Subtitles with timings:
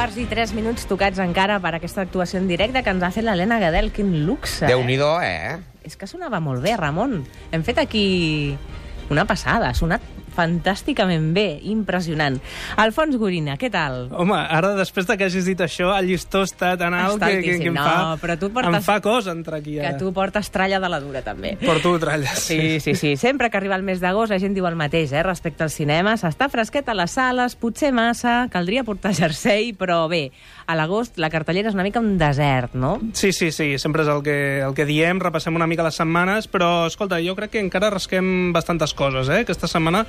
[0.00, 3.20] quarts i tres minuts tocats encara per aquesta actuació en directe que ens ha fet
[3.26, 3.90] l'Helena Gadel.
[3.92, 4.86] Quin luxe, déu eh?
[4.88, 5.58] nhi eh?
[5.84, 7.18] És que sonava molt bé, Ramon.
[7.52, 8.56] Hem fet aquí
[9.12, 9.68] una passada.
[9.68, 10.00] Ha sonat
[10.36, 12.38] fantàsticament bé, impressionant.
[12.80, 14.08] Alfons Gorina, què tal?
[14.12, 17.40] Home, ara, després de que hagis dit això, el llistó està tan alt Està que,
[17.42, 17.80] que, que em, altíssim.
[17.80, 19.98] fa, No, però tu portes- em fa cos entrar aquí Que ara.
[19.98, 21.56] tu portes tralla de la dura, també.
[21.64, 22.38] Porto tralles.
[22.38, 23.16] Sí, sí, sí.
[23.16, 26.14] Sempre que arriba el mes d'agost la gent diu el mateix, eh, respecte al cinema.
[26.16, 30.30] S'està fresquet a les sales, potser massa, caldria portar jersei, però bé,
[30.66, 32.98] a l'agost la cartellera és una mica un desert, no?
[33.12, 36.46] Sí, sí, sí, sempre és el que, el que diem, repassem una mica les setmanes,
[36.50, 39.40] però, escolta, jo crec que encara rasquem bastantes coses, eh?
[39.44, 40.04] Aquesta setmana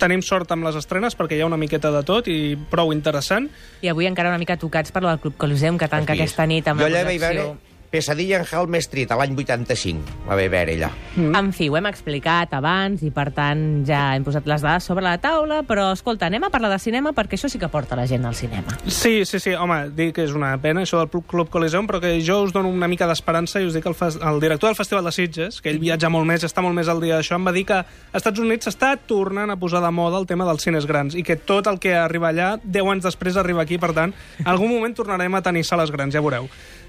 [0.00, 3.48] tenim sort amb les estrenes perquè hi ha una miqueta de tot i prou interessant.
[3.82, 6.68] I avui encara una mica tocats per la del Club Coliseum, que tanca aquesta nit
[6.68, 7.56] amb jo la projecció.
[7.90, 10.16] Pesadilla en Helm Street, a l'any 85.
[10.26, 10.90] Va haver veure allà.
[11.16, 11.34] Mm.
[11.38, 15.04] En fi, ho hem explicat abans i, per tant, ja hem posat les dades sobre
[15.06, 18.06] la taula, però, escolta, anem a parlar de cinema perquè això sí que porta la
[18.10, 18.76] gent al cinema.
[18.86, 22.16] Sí, sí, sí, home, dic que és una pena això del Club- Coliseum, però que
[22.24, 25.04] jo us dono una mica d'esperança i us dic que el, el director del Festival
[25.06, 27.52] de Sitges, que ell viatja molt més, està molt més al dia d'això, em va
[27.54, 30.86] dir que als Estats Units s'està tornant a posar de moda el tema dels cines
[30.86, 34.12] grans i que tot el que arriba allà, 10 anys després arriba aquí, per tant,
[34.40, 36.48] en algun moment tornarem a tenir sales grans, ja veureu.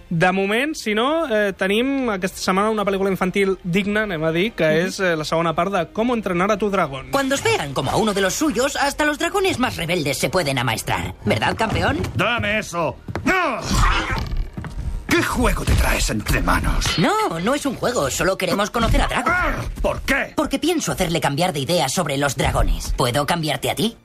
[0.10, 4.54] De moment, si no, eh, tenim aquesta setmana una pel·lícula infantil digna, anem a dir,
[4.56, 7.10] que és eh, la segona part de Com entrenar a tu dragón.
[7.12, 10.30] Cuando os vean como a uno de los suyos, hasta los dragones más rebeldes se
[10.30, 11.14] pueden amaestrar.
[11.26, 12.00] ¿Verdad, campeón?
[12.16, 12.96] ¡Dame eso!
[13.26, 13.60] ¡No!
[15.10, 16.86] ¿Qué juego te traes entre manos?
[17.00, 19.32] No, no es un juego, solo queremos conocer a Drago.
[19.82, 20.34] ¿Por qué?
[20.36, 22.94] Porque pienso hacerle cambiar de idea sobre los dragones.
[22.96, 23.98] ¿Puedo cambiarte a ti?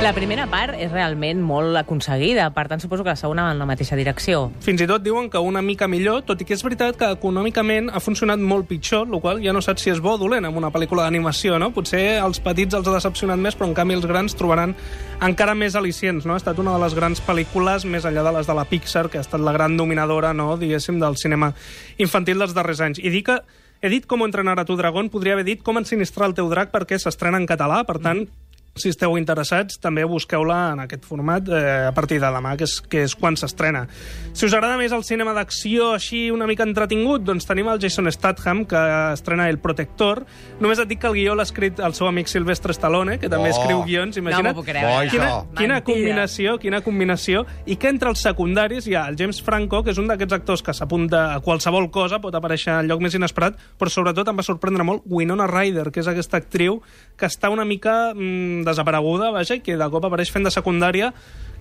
[0.00, 3.58] La primera part és realment molt aconseguida, per tant, suposo que la segona va en
[3.60, 4.46] la mateixa direcció.
[4.64, 7.90] Fins i tot diuen que una mica millor, tot i que és veritat que econòmicament
[7.92, 10.56] ha funcionat molt pitjor, el qual ja no saps si és bo o dolent amb
[10.56, 11.68] una pel·lícula d'animació, no?
[11.76, 14.72] Potser els petits els ha decepcionat més, però en canvi els grans trobaran
[15.20, 16.32] encara més al·licients, no?
[16.32, 19.20] Ha estat una de les grans pel·lícules, més enllà de les de la Pixar, que
[19.20, 21.52] ha estat la gran dominadora, no?, diguéssim, del cinema
[21.98, 23.04] infantil dels darrers anys.
[23.04, 23.42] I dic que
[23.84, 26.72] he dit com entrenar a tu dragón, podria haver dit com ensinistrar el teu drac
[26.72, 28.30] perquè s'estrena en català, per tant,
[28.80, 32.78] si esteu interessats, també busqueu-la en aquest format eh, a partir de demà, que és,
[32.80, 33.86] que és quan s'estrena.
[34.32, 38.10] Si us agrada més el cinema d'acció així una mica entretingut, doncs tenim el Jason
[38.12, 38.80] Statham, que
[39.12, 40.24] estrena El Protector.
[40.60, 43.50] Només et dic que el guió l'ha escrit el seu amic Sylvestre Stallone, que també
[43.50, 43.56] Oh.
[43.60, 44.44] escriu guions, imagina't.
[44.44, 45.08] No m'ho puc creure.
[45.10, 47.44] Quina, quina combinació, quina combinació.
[47.66, 50.62] I que entre els secundaris hi ha el James Franco, que és un d'aquests actors
[50.62, 54.42] que s'apunta a qualsevol cosa, pot aparèixer en lloc més inesperat, però sobretot em va
[54.46, 56.80] sorprendre molt Winona Ryder, que és aquesta actriu
[57.16, 61.12] que està una mica mm, desapareguda, vaja, i que de cop apareix fent de secundària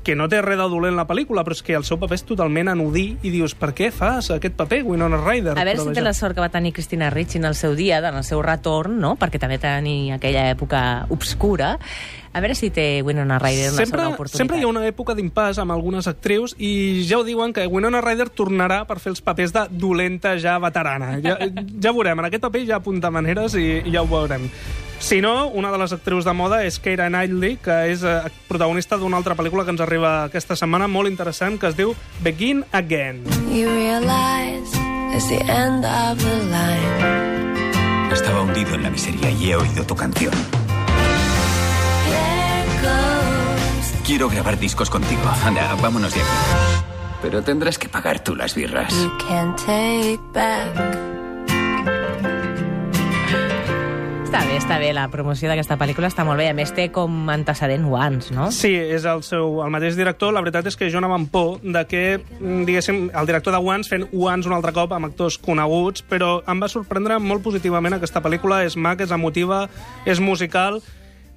[0.03, 2.23] que no té res de dolent la pel·lícula, però és que el seu paper és
[2.27, 5.57] totalment anodí i dius, per què fas aquest paper, Winona Ryder?
[5.57, 7.75] A veure Però, si té la sort que va tenir Cristina Ricci en el seu
[7.75, 9.15] dia, en el seu retorn, no?
[9.19, 10.81] perquè també tenia aquella època
[11.11, 11.75] obscura.
[12.29, 14.37] A veure si té Winona Ryder una sempre, segona oportunitat.
[14.37, 18.03] sempre hi ha una època d'impàs amb algunes actrius i ja ho diuen que Winona
[18.05, 21.17] Ryder tornarà per fer els papers de dolenta ja veterana.
[21.25, 24.45] Ja, ja veurem, en aquest paper ja apunta maneres i, i ja ho veurem.
[24.99, 28.97] Si no, una de les actrius de moda és Keira Knightley, que és eh, protagonista
[28.99, 33.23] d'una altra pel·lícula que ens arriba aquesta setmana, molt interessant, que es diu Begin Again.
[33.49, 34.75] You realize
[35.15, 38.11] it's the end of the line.
[38.11, 40.33] Estaba hundido en la miseria y he oído tu canción.
[44.05, 45.21] Quiero grabar discos contigo.
[45.45, 46.29] Anda, vámonos de aquí.
[47.21, 48.91] Pero tendrás que pagar tú las birras.
[48.91, 51.18] You can't take back.
[54.59, 56.49] Està bé, la promoció d'aquesta pel·lícula està molt bé.
[56.51, 58.49] A més, té com antecedent Once, no?
[58.51, 60.33] Sí, és el, seu, el mateix director.
[60.35, 63.61] La veritat és que jo anava amb por de que, mm, diguéssim, el director de
[63.63, 67.95] Once fent Once un altre cop amb actors coneguts, però em va sorprendre molt positivament
[67.95, 68.59] aquesta pel·lícula.
[68.67, 69.69] És maca, és emotiva,
[70.05, 70.81] és musical.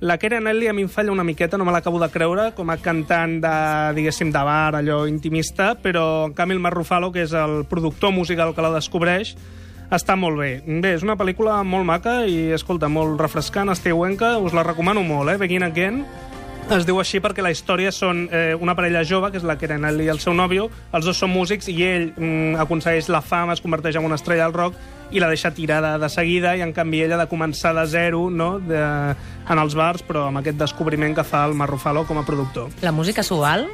[0.03, 2.75] La Keira Knightley a mi em falla una miqueta, no me l'acabo de creure, com
[2.75, 3.56] a cantant de,
[3.94, 8.11] diguéssim, de bar, allò intimista, però en canvi el Mark Ruffalo, que és el productor
[8.11, 9.37] musical que la descobreix,
[9.93, 10.53] està molt bé.
[10.65, 15.35] Bé, és una pel·lícula molt maca i, escolta, molt refrescant, estiuenca, us la recomano molt,
[15.35, 15.41] eh?
[15.41, 16.03] Begin Again.
[16.73, 19.85] Es diu així perquè la història són eh, una parella jove, que és la Karen
[20.00, 23.61] i el seu nòvio, els dos són músics i ell mm, aconsegueix la fama, es
[23.61, 24.79] converteix en una estrella del rock
[25.12, 28.29] i la deixa tirada de seguida i en canvi ella ha de començar de zero
[28.31, 28.55] no?
[28.62, 32.25] de, en els bars, però amb aquest descobriment que fa el Mark Ruffalo com a
[32.25, 32.71] productor.
[32.81, 33.67] La música s'ho val?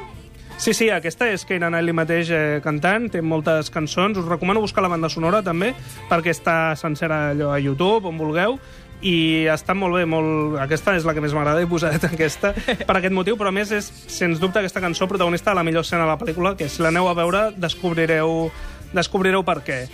[0.59, 4.83] Sí, sí, aquesta és Keira Knightley mateix eh, cantant, té moltes cançons, us recomano buscar
[4.83, 5.69] la banda sonora també,
[6.09, 8.57] perquè està sencera allò a YouTube, on vulgueu,
[8.99, 10.57] i està molt bé, molt...
[10.59, 13.71] aquesta és la que més m'agrada, he posat aquesta per aquest motiu, però a més
[13.71, 16.83] és, sens dubte, aquesta cançó protagonista de la millor escena de la pel·lícula, que si
[16.83, 18.49] l'aneu a veure descobrireu,
[18.91, 19.85] descobrireu per què.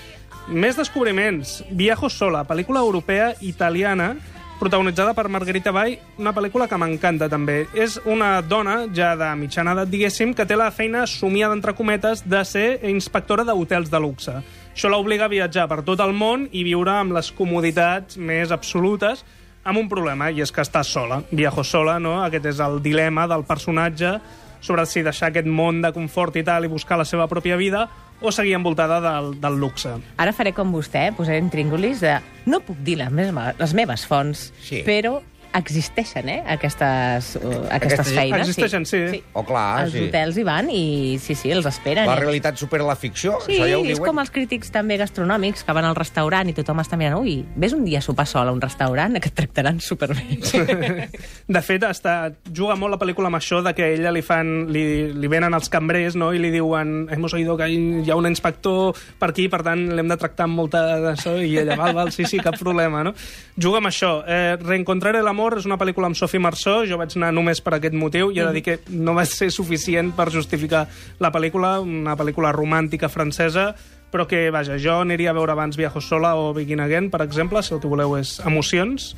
[0.50, 1.59] Més descobriments.
[1.77, 4.15] Viajo sola, pel·lícula europea italiana
[4.60, 7.66] protagonitzada per Margarita Bay, una pel·lícula que m'encanta també.
[7.75, 12.24] És una dona, ja de mitjana edat, diguéssim, que té la feina somiada, entre cometes,
[12.28, 14.36] de ser inspectora d'hotels de luxe.
[14.75, 19.25] Això l'obliga a viatjar per tot el món i viure amb les comoditats més absolutes,
[19.66, 21.22] amb un problema, i és que està sola.
[21.31, 22.19] Viajo sola, no?
[22.24, 24.18] Aquest és el dilema del personatge
[24.66, 27.86] sobre si deixar aquest món de confort i tal i buscar la seva pròpia vida
[28.21, 29.91] o seguir envoltada del, del luxe.
[30.17, 32.15] Ara faré com vostè, posaré en tríngolis de...
[32.45, 34.83] No puc dir les meves, les meves fonts, Sí.
[34.85, 35.19] però
[35.57, 38.48] existeixen, eh, aquestes, uh, aquestes Aquestes feines.
[38.50, 39.24] existeixen, sí.
[39.34, 40.04] Oh, clar, Els sí.
[40.07, 42.06] hotels hi van i sí, sí, els esperen.
[42.07, 42.19] La eh?
[42.19, 44.10] realitat supera la ficció, Sí, això ja ho és diuen.
[44.10, 47.74] com els crítics també gastronòmics que van al restaurant i tothom està mirant ui, ves
[47.74, 50.40] un dia a sopar sol a un restaurant que et tractaran superbé.
[51.48, 54.68] De fet, està, juga molt la pel·lícula amb això de que a ella li fan,
[54.74, 56.31] li, li venen els cambrers no?
[56.34, 60.07] i li diuen hemos oído que hi ha un inspector per aquí, per tant l'hem
[60.12, 63.04] de tractar amb molta d'això i ella, val, val, sí, sí, cap problema.
[63.06, 63.13] No?
[63.57, 64.18] Juga amb això.
[64.28, 67.75] Eh, Reencontrar el amor és una pel·lícula amb Sophie Marceau, jo vaig anar només per
[67.75, 70.88] aquest motiu i he de dir que no va ser suficient per justificar
[71.21, 73.68] la pel·lícula, una pel·lícula romàntica francesa,
[74.09, 77.62] però que, vaja, jo aniria a veure abans Viajo sola o Begin Again, per exemple,
[77.62, 79.12] si el que voleu és emocions.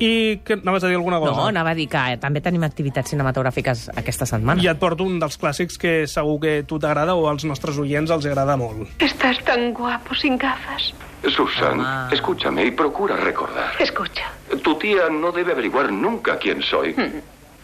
[0.00, 1.34] I que anaves a dir alguna cosa?
[1.36, 4.62] No, anava a dir que eh, també tenim activitats cinematogràfiques aquesta setmana.
[4.64, 8.10] I et porto un dels clàssics que segur que tu t'agrada o als nostres oients
[8.10, 8.88] els agrada molt.
[8.98, 10.94] Estás tan guapo sin gafas.
[11.36, 12.08] Susan, Ah.
[12.10, 13.72] escúchame y procura recordar.
[13.78, 14.32] Escucha.
[14.64, 16.96] Tu tía no debe averiguar nunca quién soy.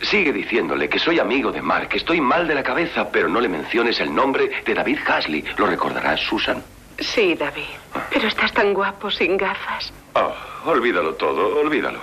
[0.02, 3.40] Sigue diciéndole que soy amigo de Mark, que estoy mal de la cabeza, pero no
[3.40, 5.42] le menciones el nombre de David Hasley.
[5.56, 6.62] ¿Lo recordarás, Susan?
[6.98, 7.64] Sí, David.
[8.12, 9.90] Pero estás tan guapo sin gafas.
[10.14, 10.34] Oh,
[10.70, 12.00] olvídalo todo, olvídalo.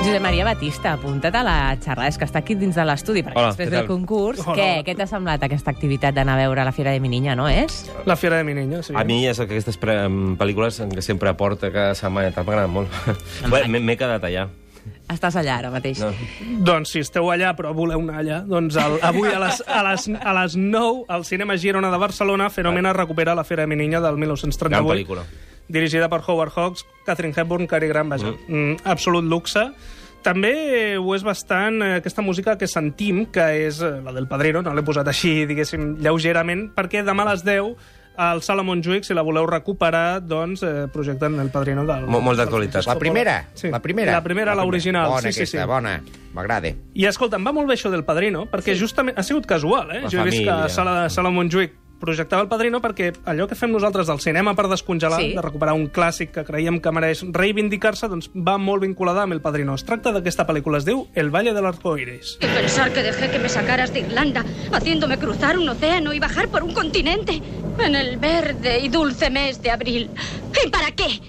[0.00, 3.36] Josep Maria Batista, apunta't a la xerrada, és que està aquí dins de l'estudi, perquè
[3.36, 4.54] Hola, després del concurs, Hola.
[4.56, 7.50] què, què t'ha semblat aquesta activitat d'anar a veure la Fira de mi niña, no
[7.52, 7.82] és?
[8.08, 8.94] La Fiera de mi niña, sí.
[8.96, 9.98] A mi és el que aquestes pre
[10.40, 12.96] pel·lícules que sempre aporta cada setmana tal, m'agraden molt.
[13.52, 14.48] Bé, M'he m'he quedat allà.
[15.12, 16.00] Estàs allà ara mateix.
[16.00, 16.08] No.
[16.64, 20.08] Doncs si esteu allà però voleu anar allà, doncs el, avui a les, a, les,
[20.16, 24.00] a les 9 al Cinema Girona de Barcelona Fenomena recupera la Fera de mi niña
[24.00, 24.70] del 1938.
[24.70, 25.28] Gran pel·lícula.
[25.70, 28.82] Dirigida per Howard Hawks, Catherine Hepburn, Cary Grant, vaja, mm.
[28.90, 29.68] absolut luxe.
[30.20, 34.60] També ho és bastant eh, aquesta música que sentim, que és eh, la del Padrino,
[34.60, 37.72] no l'he posat així, diguéssim, lleugerament, perquè demà a les 10
[38.20, 42.04] al Salomon Juic, si la voleu recuperar, doncs eh, projecten el Padrino del...
[42.10, 42.84] Mo- molt d'actualitat.
[42.90, 43.70] La primera, Sí.
[43.72, 44.12] la primera.
[44.18, 45.70] La primera, l'original, Bona sí, sí, aquesta, sí.
[45.70, 45.94] bona.
[46.36, 46.74] M'agrada.
[47.00, 50.02] I escolta, em va molt bé això del Padrino, perquè justament ha sigut casual, eh?
[50.04, 50.66] La jo he vist que família.
[50.66, 54.66] a Sala, Sala Montjuïc projectava el Padrino perquè allò que fem nosaltres del cinema per
[54.68, 55.34] descongelar, Sí.
[55.34, 59.40] de recuperar un clàssic que creiem que mereix reivindicar-se, doncs va molt vinculada amb el
[59.40, 59.74] Padrino.
[59.74, 62.38] Es tracta d'aquesta pel·lícula, es diu El Valle del Arco Iris.
[62.40, 66.48] Y pensar que dejé que me sacaras de Irlanda, haciéndome cruzar un océano y bajar
[66.48, 67.40] por un continente
[67.78, 70.10] en el verde y dulce mes de abril.
[70.64, 71.20] ¿Y para qué?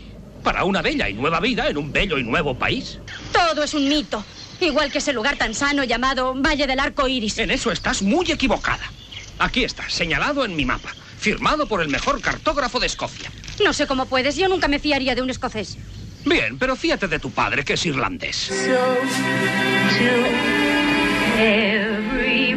[0.44, 2.98] Para una bella y nueva vida en un bello y nuevo país.
[3.32, 4.24] Todo es un mito.
[4.60, 7.38] Igual que ese lugar tan sano llamado Valle del Arco Iris.
[7.40, 8.84] En eso estás muy equivocada.
[9.42, 13.32] Aquí está, señalado en mi mapa, firmado por el mejor cartógrafo de Escocia.
[13.64, 15.80] No sé cómo puedes, yo nunca me fiaría de un escocés.
[16.24, 18.52] Bien, pero fíate de tu padre, que es irlandés.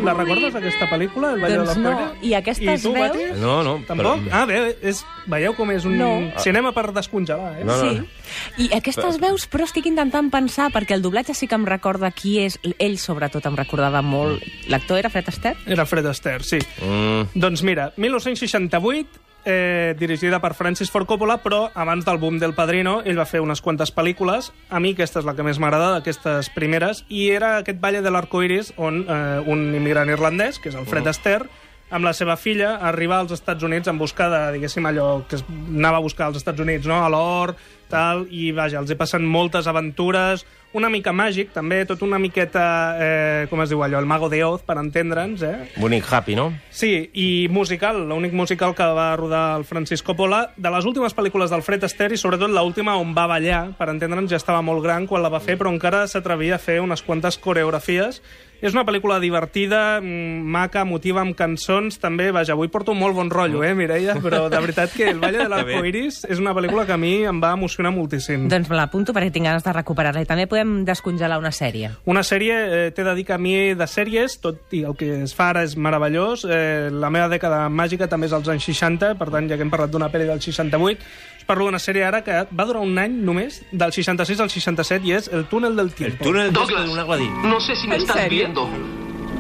[0.05, 1.89] La recordes, aquesta pel·lícula, El Valle Doncs del no.
[1.91, 2.29] Arco Iris?
[2.31, 3.39] I aquestes tu, veus?
[3.41, 3.75] No, no.
[3.87, 4.21] Tampoc?
[4.21, 6.33] però- Ah, bé, és, veieu com és un No.
[6.39, 7.65] cinema per descongelar, eh?
[7.65, 7.91] No, no.
[7.91, 8.65] Sí.
[8.65, 12.39] I aquestes veus, però estic intentant pensar, perquè el doblatge sí que em recorda qui
[12.41, 12.59] és.
[12.79, 14.43] Ell, sobretot, em recordava molt.
[14.69, 15.59] L'actor era Fred Astaire?
[15.67, 16.59] Era Fred Astaire, sí.
[16.83, 19.09] Mm, Doncs mira, 1968,
[19.45, 23.43] eh, dirigida per Francis Ford Coppola, però abans del boom del Padrino, ell va fer
[23.45, 24.53] unes quantes pel·lícules.
[24.71, 28.13] A mi aquesta és la que més m'agrada d'aquestes primeres, i era aquest Valle de
[28.15, 31.49] l'Arco Iris on eh, un immigrant irlandès, que és el Fred Astaire,
[31.95, 35.45] amb la seva filla, arriba als Estats Units en busca de, diguéssim, allò que es
[35.47, 37.03] anava a buscar als Estats Units, no?
[37.05, 37.55] a l'or,
[37.95, 42.65] tal, i vaja, els hi passen moltes aventures, una mica màgic, també, tot una miqueta,
[42.99, 45.69] eh, com es diu allò, el Mago de Oz, per entendre'ns, eh?
[45.79, 46.49] bonic, happy, no?
[46.75, 51.55] Sí, i musical, l'únic musical que va rodar el Francis Coppola, de les últimes pel·lícules
[51.55, 55.07] del Fred Astaire i sobretot l'última on va ballar, per entendre'ns, ja estava molt gran
[55.07, 58.21] quan la va fer, però encara s'atrevia a fer unes quantes coreografies.
[58.65, 63.29] És una pel·lícula divertida, mm, maca, emotiva, amb cançons, també, vaja, avui porto molt bon
[63.29, 64.15] rotllo, eh, Mireia?
[64.25, 67.27] Però de veritat que El Valle de l'Arco Iris és una pel·lícula que a mi
[67.29, 68.49] em va emocionar moltíssim.
[68.49, 70.23] Doncs me l'apunto perquè tinc ganes de recuperar-la.
[70.23, 71.91] I també podem descongelar una sèrie.
[72.07, 72.55] Una sèrie,
[72.87, 75.51] eh, t'he de dir que a mi de sèries, tot i el que es fa
[75.51, 79.49] ara és meravellós, eh, la meva dècada màgica també és als anys 60, per tant,
[79.51, 80.99] ja que hem parlat d'una pel·li del 68,
[81.39, 85.07] us parlo d'una sèrie ara que va durar un any només, del 66 al 67,
[85.07, 86.25] i és El túnel del tiempo.
[86.25, 86.87] El túnel Douglas.
[86.87, 87.29] de un aguadí.
[87.45, 88.39] No sé si me ¿En estás serio?
[88.45, 88.69] viendo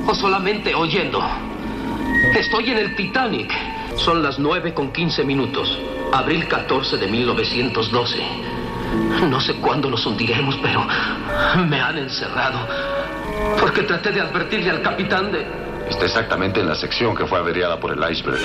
[0.06, 1.20] o solamente oyendo.
[2.38, 3.50] Estoy en el Titanic.
[3.96, 5.78] Son las 9 con 15 minutos.
[6.14, 8.22] Abril 14 de 1912.
[9.28, 10.86] No sé cuándo nos hundiremos, pero
[11.66, 12.68] me han encerrado.
[13.58, 15.44] Porque traté de advertirle al capitán de...
[15.88, 18.38] Está exactamente en la sección que fue averiada por el iceberg.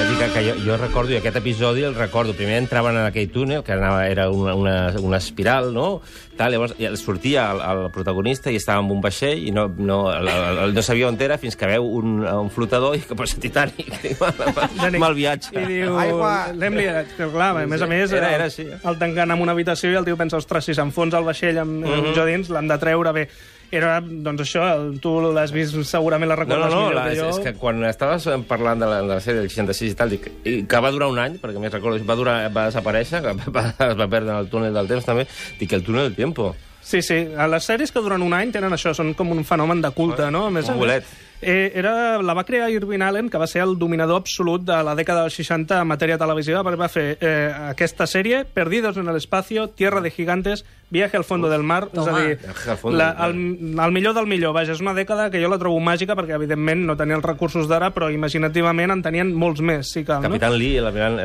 [0.00, 3.28] Ja dic que jo, jo recordo, i aquest episodi el recordo, primer entraven en aquell
[3.32, 6.00] túnel, que anava, era una, una, una espiral, no?
[6.38, 9.98] Tal, llavors ja sortia el, el protagonista i estava amb un vaixell i no, no,
[10.12, 13.16] el, el, el, no sabia on era fins que veu un, un flotador i que
[13.18, 13.92] posa Titanic.
[15.04, 15.52] Mal viatge.
[15.60, 17.12] I diu, l'hem liat.
[17.18, 18.80] Que, clar, a més a més, Era- era el- així, eh?
[18.88, 21.84] el tanquen en una habitació i el tio pensa, ostres, si s'enfonsa el vaixell amb,
[21.84, 22.14] amb Mhm.
[22.16, 23.28] jo dins, l'han de treure bé.
[23.70, 24.64] Era, doncs això,
[25.02, 27.28] tu l'has vist, segurament la No, no, recordes no, millor la, que és, jo.
[27.30, 30.26] és que quan estaves parlant de la, de la sèrie del 66 i tal, dic,
[30.42, 33.68] i que va durar un any, perquè més recordo, va, durar, va desaparèixer, que va,
[33.70, 35.28] es va perdre en el túnel del temps també,
[35.60, 36.50] dic, el túnel del tiempo.
[36.82, 37.20] Sí, sí.
[37.38, 40.32] A les sèries que duren un any tenen això, són com un fenomen de culte,
[40.34, 40.48] no?
[40.48, 41.12] A més, Un a més, bolet.
[41.42, 44.94] Eh, era, la va crear Irving Allen, que va ser el dominador absolut de la
[44.94, 49.16] dècada dels 60 en matèria televisiva, perquè va fer eh, aquesta sèrie, Perdidos en el
[49.16, 52.18] espacio, Tierra de gigantes, Viaje al fondo del mar, és a Toma.
[52.18, 52.38] dir,
[52.98, 54.50] la, del el, el millor del millor.
[54.56, 57.68] Vaja, és una dècada que jo la trobo màgica, perquè evidentment no tenia els recursos
[57.70, 60.26] d'ara, però imaginativament en tenien molts més, sí no?
[60.26, 61.20] Capitán Lee i l'almirall-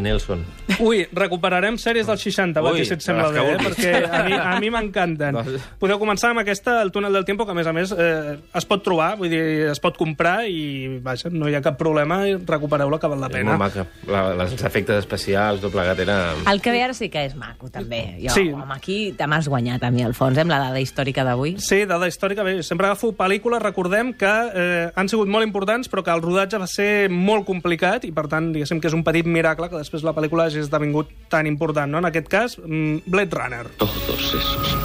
[0.00, 0.46] Nelson.
[0.80, 3.60] Ui, recuperarem sèries dels 60, va, Ui, que si et sembla que bé, eh?
[3.60, 5.36] perquè a mi, a mi m'encanten.
[5.82, 8.64] Podeu començar amb aquesta, el túnel del tiempo, que a més a més eh, es
[8.64, 12.36] pot trobar, vull dir, es pot comprar i, vaja, no hi ha cap problema i
[12.36, 13.56] recupereu-la que val la És pena.
[13.56, 13.86] molt maca.
[14.10, 16.32] La, les efectes especials, tot plegat, era...
[16.50, 18.18] El que ve ara sí que és maco, també.
[18.22, 18.48] Jo, Sí.
[18.52, 21.56] home, aquí te m'has guanyat a mi, al fons, eh, amb la dada històrica d'avui.
[21.58, 26.02] Sí, dada històrica, bé, sempre agafo pel·lícules, recordem que eh, han sigut molt importants, però
[26.04, 29.26] que el rodatge va ser molt complicat i, per tant, diguéssim que és un petit
[29.26, 31.98] miracle que després la pel·lícula hagi esdevingut tan important, no?
[31.98, 33.66] En aquest cas, mm, Blade Runner.
[33.78, 34.76] Todos esos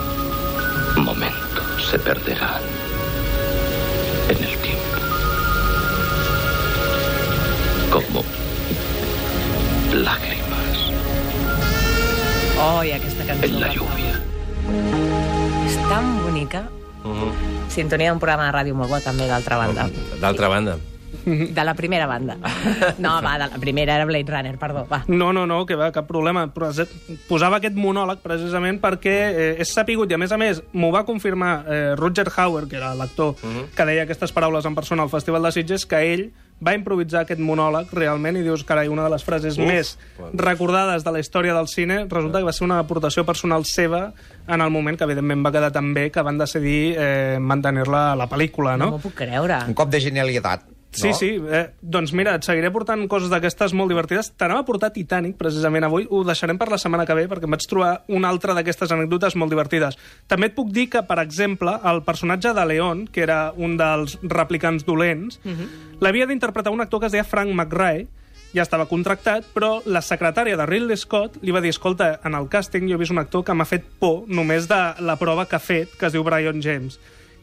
[0.98, 2.62] momentos se perderán
[17.78, 19.86] Sintonia d'un programa de ràdio molt bo, també, d'altra banda.
[20.22, 20.80] D'altra banda.
[21.28, 22.38] De la primera banda.
[23.04, 25.04] No, va, de la primera era Blade Runner, perdó, va.
[25.08, 26.48] No, no, no, que va, cap problema.
[27.28, 31.06] Posava aquest monòleg precisament perquè eh, és sapigut, i a més a més m'ho va
[31.08, 33.36] confirmar eh, Roger Hauer, que era l'actor
[33.76, 36.28] que deia aquestes paraules en persona al Festival de Sitges, que ell
[36.64, 39.94] va improvisar aquest monòleg realment i dius, carai, una de les frases Uf, més
[40.34, 44.12] recordades de la història del cine resulta que va ser una aportació personal seva
[44.48, 48.16] en el moment que evidentment va quedar tan bé que van decidir eh, mantenir-la a
[48.18, 48.92] la pel·lícula, no?
[48.92, 49.62] No m'ho puc creure.
[49.68, 50.66] Un cop de genialitat.
[50.92, 51.14] Sí, no?
[51.14, 51.30] sí.
[51.36, 54.32] Eh, doncs mira, et seguiré portant coses d'aquestes molt divertides.
[54.40, 56.08] T'anava a portar Titanic, precisament avui.
[56.10, 59.38] Ho deixarem per la setmana que ve, perquè em vaig trobar una altra d'aquestes anècdotes
[59.38, 60.00] molt divertides.
[60.28, 64.18] També et puc dir que, per exemple, el personatge de Leon, que era un dels
[64.24, 65.42] replicants dolents,
[66.00, 68.08] l'havia d'interpretar un actor que es deia Frank McRae,
[68.56, 72.48] ja estava contractat, però la secretària de Ridley Scott li va dir, escolta, en el
[72.50, 75.58] càsting jo he vist un actor que m'ha fet por només de la prova que
[75.58, 76.98] ha fet, que es diu Brian James.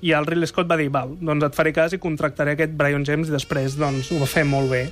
[0.04, 3.06] I el Ridley Scott va dir, val, doncs et faré cas i contractaré aquest Brian
[3.08, 4.82] James i després doncs, ho va fer molt bé.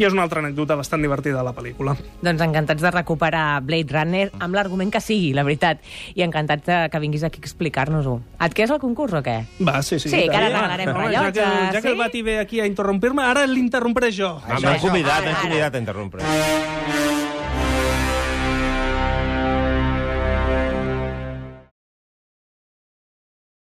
[0.00, 1.94] I és una altra anècdota bastant divertida de la pel·lícula.
[2.26, 5.84] Doncs encantats de recuperar Blade Runner amb l'argument que sigui, la veritat.
[6.18, 8.18] I encantats de que vinguis aquí a explicar-nos-ho.
[8.48, 9.38] Et quedes al concurs o què?
[9.62, 10.10] Va, sí, sí.
[10.10, 11.94] Sí, que ara regalarem rellotges, Ja que, ja que sí?
[11.94, 14.34] el Bati ve aquí a interrompir-me, ara l'interrompré jo.
[14.48, 16.77] M'han convidat, m'han convidat a interrompre.